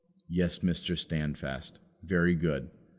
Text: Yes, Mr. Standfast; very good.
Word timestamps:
Yes, 0.29 0.57
Mr. 0.63 0.97
Standfast; 0.97 1.77
very 2.01 2.33
good. 2.33 2.71